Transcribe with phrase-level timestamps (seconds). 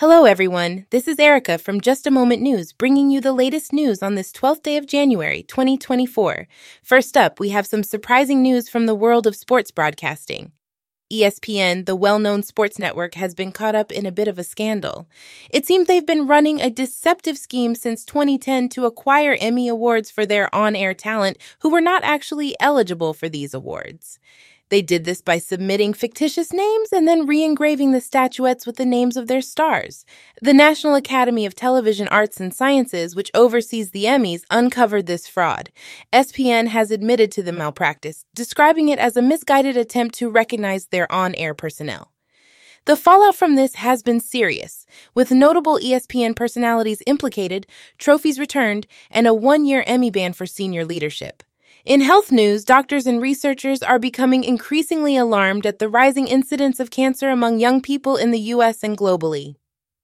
[0.00, 0.86] Hello, everyone.
[0.88, 4.32] This is Erica from Just a Moment News, bringing you the latest news on this
[4.32, 6.48] 12th day of January, 2024.
[6.82, 10.52] First up, we have some surprising news from the world of sports broadcasting.
[11.12, 14.44] ESPN, the well known sports network, has been caught up in a bit of a
[14.44, 15.06] scandal.
[15.50, 20.24] It seems they've been running a deceptive scheme since 2010 to acquire Emmy Awards for
[20.24, 24.18] their on air talent who were not actually eligible for these awards.
[24.70, 28.86] They did this by submitting fictitious names and then re engraving the statuettes with the
[28.86, 30.04] names of their stars.
[30.40, 35.70] The National Academy of Television Arts and Sciences, which oversees the Emmys, uncovered this fraud.
[36.12, 41.10] ESPN has admitted to the malpractice, describing it as a misguided attempt to recognize their
[41.10, 42.12] on air personnel.
[42.84, 47.66] The fallout from this has been serious, with notable ESPN personalities implicated,
[47.98, 51.42] trophies returned, and a one year Emmy ban for senior leadership.
[51.86, 56.90] In health news, doctors and researchers are becoming increasingly alarmed at the rising incidence of
[56.90, 58.82] cancer among young people in the U.S.
[58.82, 59.54] and globally.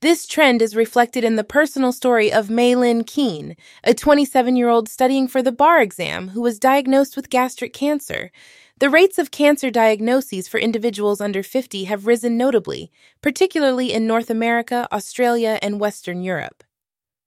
[0.00, 4.88] This trend is reflected in the personal story of Maylin Keene, a 27 year old
[4.88, 8.30] studying for the bar exam who was diagnosed with gastric cancer.
[8.78, 14.30] The rates of cancer diagnoses for individuals under 50 have risen notably, particularly in North
[14.30, 16.62] America, Australia, and Western Europe.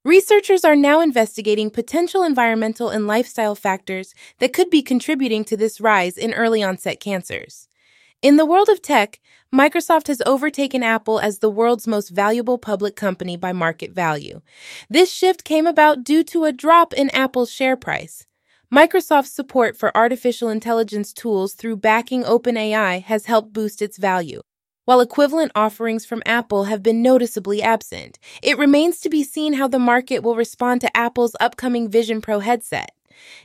[0.04, 5.80] Researchers are now investigating potential environmental and lifestyle factors that could be contributing to this
[5.80, 7.68] rise in early onset cancers.
[8.22, 9.18] In the world of tech,
[9.52, 14.40] Microsoft has overtaken Apple as the world's most valuable public company by market value.
[14.88, 18.24] This shift came about due to a drop in Apple's share price.
[18.72, 24.42] Microsoft's support for artificial intelligence tools through backing OpenAI has helped boost its value
[24.88, 28.18] while equivalent offerings from Apple have been noticeably absent.
[28.42, 32.38] It remains to be seen how the market will respond to Apple's upcoming Vision Pro
[32.38, 32.92] headset.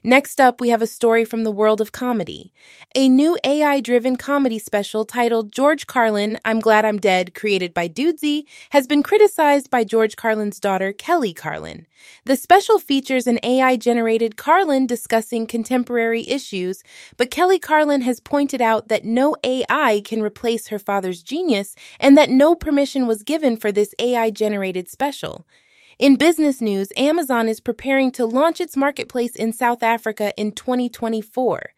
[0.03, 2.53] Next up, we have a story from the world of comedy.
[2.95, 7.87] A new AI driven comedy special titled George Carlin, I'm Glad I'm Dead, created by
[7.87, 11.87] Dudesy, has been criticized by George Carlin's daughter, Kelly Carlin.
[12.25, 16.83] The special features an AI generated Carlin discussing contemporary issues,
[17.17, 22.17] but Kelly Carlin has pointed out that no AI can replace her father's genius and
[22.17, 25.45] that no permission was given for this AI generated special.
[25.99, 31.69] In business news, Amazon is preparing to launch its marketplace in South Africa in 2024.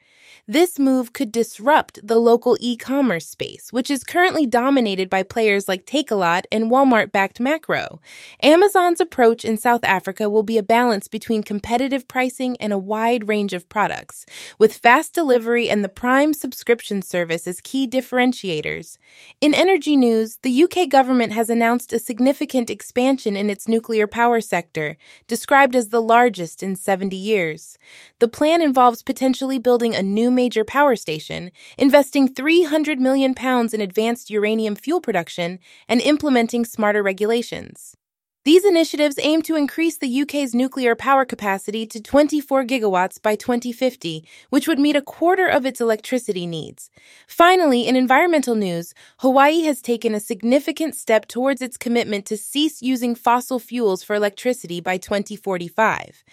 [0.47, 5.67] This move could disrupt the local e commerce space, which is currently dominated by players
[5.67, 7.99] like Takealot and Walmart backed Makro.
[8.43, 13.27] Amazon's approach in South Africa will be a balance between competitive pricing and a wide
[13.27, 14.25] range of products,
[14.59, 18.99] with fast delivery and the Prime subscription service as key differentiators.
[19.41, 24.41] In energy news, the UK government has announced a significant expansion in its nuclear power
[24.41, 24.95] sector,
[25.27, 27.79] described as the largest in 70 years.
[28.19, 33.81] The plan involves potentially building a new major power station, investing 300 million pounds in
[33.81, 37.97] advanced uranium fuel production, and implementing smarter regulations.
[38.45, 44.23] These initiatives aim to increase the UK's nuclear power capacity to 24 gigawatts by 2050,
[44.51, 46.91] which would meet a quarter of its electricity needs.
[47.25, 52.83] Finally, in environmental news, Hawaii has taken a significant step towards its commitment to cease
[52.83, 56.23] using fossil fuels for electricity by 2045.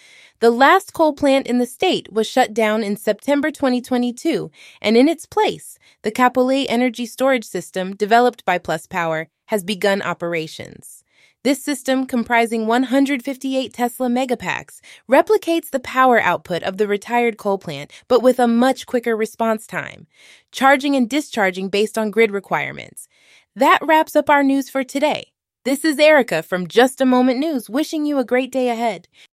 [0.41, 4.51] The last coal plant in the state was shut down in September 2022,
[4.83, 10.03] and in its place, the Kapolei energy storage system, developed by Plus Power, has begun
[10.03, 11.02] operations.
[11.45, 14.79] This system, comprising 158 Tesla megapacks,
[15.11, 19.67] replicates the power output of the retired coal plant, but with a much quicker response
[19.67, 20.07] time,
[20.53, 23.09] charging and discharging based on grid requirements.
[23.57, 25.33] That wraps up our news for today.
[25.65, 29.09] This is Erica from Just a Moment News, wishing you a great day ahead.